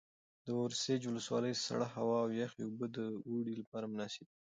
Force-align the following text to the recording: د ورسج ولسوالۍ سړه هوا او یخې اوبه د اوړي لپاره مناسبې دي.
د 0.45 0.47
ورسج 0.61 1.01
ولسوالۍ 1.05 1.53
سړه 1.67 1.87
هوا 1.95 2.17
او 2.25 2.29
یخې 2.43 2.61
اوبه 2.65 2.87
د 2.97 2.99
اوړي 3.29 3.53
لپاره 3.61 3.85
مناسبې 3.93 4.25
دي. 4.27 4.33